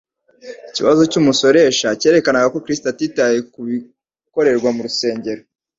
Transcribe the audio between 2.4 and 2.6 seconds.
ko